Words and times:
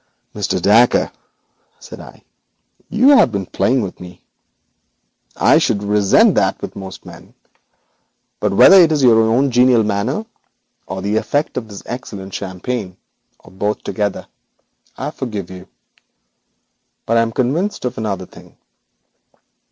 'Mr. 0.33 0.59
Dacre,' 0.59 1.11
said 1.79 1.99
I, 1.99 2.23
'you 2.89 3.09
have 3.09 3.31
been 3.31 3.45
playing 3.45 3.83
with 3.83 3.99
me. 3.99 4.25
I 5.37 5.59
should 5.59 5.83
resent 5.83 6.33
that 6.33 6.59
with 6.59 6.75
most 6.75 7.05
men, 7.05 7.35
but 8.39 8.51
whether 8.51 8.77
it 8.81 8.91
is 8.91 9.03
your 9.03 9.21
own 9.21 9.51
genial 9.51 9.83
manner 9.83 10.25
or 10.87 11.03
the 11.03 11.17
effect 11.17 11.55
of 11.55 11.67
this 11.67 11.83
excellent 11.85 12.33
champagne, 12.33 12.97
or 13.41 13.51
both 13.51 13.83
together, 13.83 14.25
I 14.97 15.11
forgive 15.11 15.51
you. 15.51 15.67
But 17.05 17.17
I 17.17 17.21
am 17.21 17.31
convinced 17.31 17.85
of 17.85 17.95
another 17.95 18.25
thing. 18.25 18.57